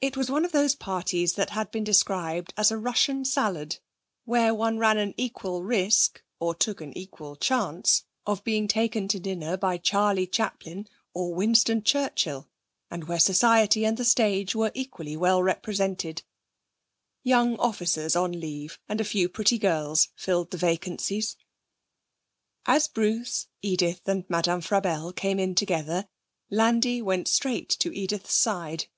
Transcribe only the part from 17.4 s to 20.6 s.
officers on leave and a few pretty girls filled the